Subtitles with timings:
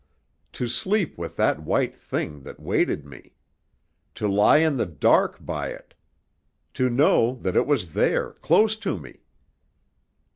[0.53, 3.35] To sleep with that white thing that waited me!
[4.15, 5.93] To lie in the dark by it!
[6.73, 9.19] To know that it was there, close to me!